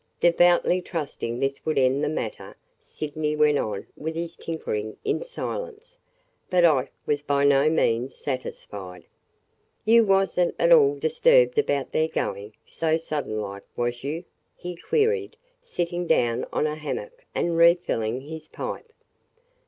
Devoutly 0.19 0.81
trusting 0.81 1.37
this 1.37 1.63
would 1.63 1.77
end 1.77 2.03
the 2.03 2.09
matter, 2.09 2.57
Sydney 2.81 3.35
went 3.35 3.59
on 3.59 3.85
with 3.95 4.15
his 4.15 4.35
tinkering 4.35 4.97
in 5.05 5.21
silence. 5.21 5.95
But 6.49 6.65
Ike 6.65 6.91
was 7.05 7.21
by 7.21 7.43
no 7.43 7.69
means 7.69 8.15
satisfied. 8.15 9.05
"You 9.85 10.03
was 10.03 10.39
n't 10.39 10.55
at 10.57 10.71
all 10.71 10.97
disturbed 10.97 11.59
about 11.59 11.91
their 11.91 12.07
going– 12.07 12.53
so 12.65 12.97
sudden 12.97 13.39
like, 13.41 13.63
was 13.75 14.03
you?" 14.03 14.23
he 14.55 14.75
queried, 14.75 15.37
sitting 15.61 16.07
down 16.07 16.47
on 16.51 16.65
a 16.65 16.75
hummock 16.77 17.23
and 17.35 17.55
refilling 17.55 18.21
his 18.21 18.47
pipe. 18.47 18.91